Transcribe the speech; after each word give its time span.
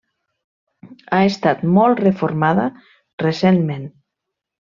Ha 1.17 1.19
estat 1.31 1.61
molt 1.75 2.01
reformada 2.05 2.65
recentment. 3.27 3.87